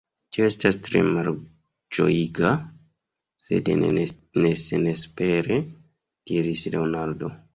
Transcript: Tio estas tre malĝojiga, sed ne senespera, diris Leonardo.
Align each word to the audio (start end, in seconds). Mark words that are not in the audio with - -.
Tio 0.35 0.45
estas 0.51 0.77
tre 0.85 1.01
malĝojiga, 1.07 2.53
sed 3.49 3.69
ne 3.81 4.55
senespera, 4.63 5.61
diris 6.33 6.65
Leonardo. 6.77 7.31